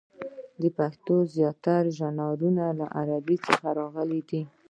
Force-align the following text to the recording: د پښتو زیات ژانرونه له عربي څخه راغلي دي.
د 0.61 0.63
پښتو 0.77 1.15
زیات 1.33 1.65
ژانرونه 1.97 2.65
له 2.79 2.85
عربي 2.99 3.37
څخه 3.47 3.67
راغلي 3.79 4.21
دي. 4.29 4.41